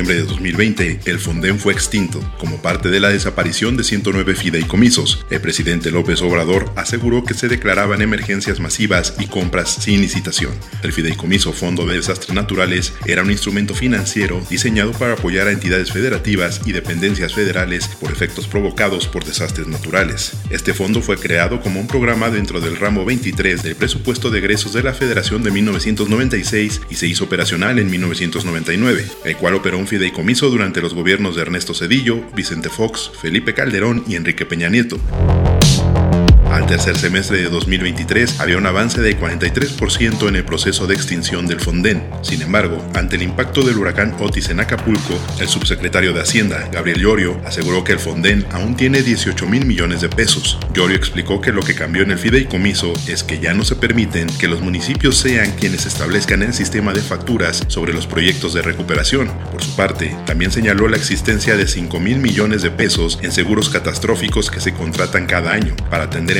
Noviembre 0.00 0.22
de 0.22 0.28
2020, 0.28 1.00
el 1.04 1.18
Fonden 1.18 1.58
fue 1.58 1.74
extinto 1.74 2.20
como 2.38 2.62
parte 2.62 2.88
de 2.88 3.00
la 3.00 3.10
desaparición 3.10 3.76
de 3.76 3.84
109 3.84 4.34
fideicomisos. 4.34 5.26
El 5.28 5.42
presidente 5.42 5.90
López 5.90 6.22
Obrador 6.22 6.72
aseguró 6.74 7.22
que 7.22 7.34
se 7.34 7.48
declaraban 7.48 8.00
emergencias 8.00 8.60
masivas 8.60 9.14
y 9.18 9.26
compras 9.26 9.74
sin 9.82 10.00
licitación. 10.00 10.52
El 10.82 10.94
fideicomiso 10.94 11.52
Fondo 11.52 11.84
de 11.84 11.96
Desastres 11.96 12.34
Naturales 12.34 12.94
era 13.04 13.22
un 13.22 13.30
instrumento 13.30 13.74
financiero 13.74 14.40
diseñado 14.48 14.92
para 14.92 15.12
apoyar 15.12 15.48
a 15.48 15.52
entidades 15.52 15.92
federativas 15.92 16.62
y 16.64 16.72
dependencias 16.72 17.34
federales 17.34 17.86
por 18.00 18.10
efectos 18.10 18.46
provocados 18.46 19.06
por 19.06 19.26
desastres 19.26 19.66
naturales. 19.66 20.32
Este 20.48 20.72
fondo 20.72 21.02
fue 21.02 21.18
creado 21.18 21.60
como 21.60 21.78
un 21.78 21.86
programa 21.86 22.30
dentro 22.30 22.62
del 22.62 22.76
ramo 22.76 23.04
23 23.04 23.62
del 23.62 23.76
presupuesto 23.76 24.30
de 24.30 24.38
egresos 24.38 24.72
de 24.72 24.82
la 24.82 24.94
Federación 24.94 25.42
de 25.42 25.50
1996 25.50 26.80
y 26.88 26.94
se 26.94 27.06
hizo 27.06 27.24
operacional 27.24 27.78
en 27.78 27.90
1999, 27.90 29.04
el 29.26 29.36
cual 29.36 29.56
operó 29.56 29.76
un 29.76 29.89
fideicomiso 29.90 30.48
durante 30.50 30.80
los 30.80 30.94
gobiernos 30.94 31.34
de 31.34 31.42
Ernesto 31.42 31.74
Cedillo, 31.74 32.22
Vicente 32.36 32.68
Fox, 32.68 33.10
Felipe 33.20 33.54
Calderón 33.54 34.04
y 34.06 34.14
Enrique 34.14 34.46
Peña 34.46 34.68
Nieto. 34.68 35.00
Al 36.50 36.66
tercer 36.66 36.98
semestre 36.98 37.38
de 37.38 37.48
2023 37.48 38.40
había 38.40 38.58
un 38.58 38.66
avance 38.66 39.00
de 39.00 39.16
43% 39.16 40.26
en 40.26 40.34
el 40.34 40.44
proceso 40.44 40.88
de 40.88 40.94
extinción 40.94 41.46
del 41.46 41.60
Fonden. 41.60 42.02
Sin 42.22 42.42
embargo, 42.42 42.84
ante 42.92 43.14
el 43.14 43.22
impacto 43.22 43.62
del 43.62 43.78
huracán 43.78 44.16
Otis 44.18 44.50
en 44.50 44.58
Acapulco, 44.58 45.16
el 45.38 45.46
subsecretario 45.46 46.12
de 46.12 46.22
Hacienda, 46.22 46.68
Gabriel 46.72 46.98
Llorio, 46.98 47.40
aseguró 47.46 47.84
que 47.84 47.92
el 47.92 48.00
Fonden 48.00 48.44
aún 48.50 48.74
tiene 48.74 49.02
18 49.02 49.46
mil 49.46 49.64
millones 49.64 50.00
de 50.00 50.08
pesos. 50.08 50.58
Llorio 50.74 50.96
explicó 50.96 51.40
que 51.40 51.52
lo 51.52 51.62
que 51.62 51.76
cambió 51.76 52.02
en 52.02 52.10
el 52.10 52.18
fideicomiso 52.18 52.94
es 53.06 53.22
que 53.22 53.38
ya 53.38 53.54
no 53.54 53.64
se 53.64 53.76
permiten 53.76 54.26
que 54.38 54.48
los 54.48 54.60
municipios 54.60 55.18
sean 55.18 55.52
quienes 55.52 55.86
establezcan 55.86 56.42
el 56.42 56.52
sistema 56.52 56.92
de 56.92 57.00
facturas 57.00 57.62
sobre 57.68 57.92
los 57.92 58.08
proyectos 58.08 58.54
de 58.54 58.62
recuperación. 58.62 59.30
Por 59.52 59.62
su 59.62 59.76
parte, 59.76 60.16
también 60.26 60.50
señaló 60.50 60.88
la 60.88 60.96
existencia 60.96 61.56
de 61.56 61.68
5 61.68 62.00
mil 62.00 62.18
millones 62.18 62.62
de 62.62 62.72
pesos 62.72 63.20
en 63.22 63.30
seguros 63.30 63.70
catastróficos 63.70 64.50
que 64.50 64.58
se 64.58 64.74
contratan 64.74 65.26
cada 65.26 65.52
año 65.52 65.76
para 65.88 66.04
atender 66.04 66.39